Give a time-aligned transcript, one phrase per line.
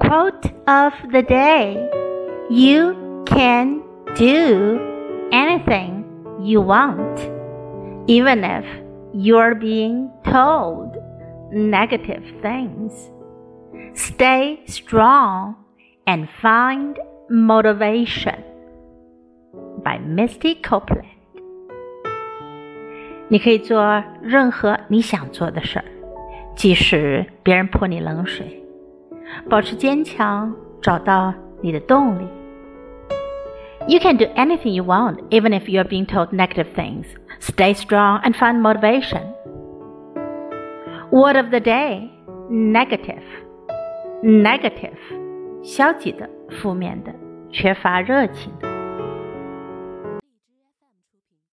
[0.00, 1.88] Quote of the day
[2.50, 3.82] You can
[4.14, 4.80] do
[5.32, 6.04] anything
[6.40, 7.20] you want,
[8.08, 8.64] even if
[9.14, 10.96] you're being told
[11.52, 13.10] negative things.
[13.94, 15.56] Stay strong
[16.06, 16.98] and find
[17.30, 18.42] motivation.
[19.82, 21.16] By Misty Copeland。
[23.28, 25.84] 你可以做任何你想做的事儿，
[26.54, 28.62] 即使别人泼你冷水，
[29.48, 32.26] 保持坚强，找到你的动力。
[33.88, 37.04] You can do anything you want, even if you're being told negative things.
[37.40, 39.22] Stay strong and find motivation.
[41.10, 42.08] Word of the day:
[42.50, 43.22] negative.
[44.22, 44.96] Negative，
[45.62, 47.12] 消极的、负面的、
[47.52, 48.69] 缺乏热情的。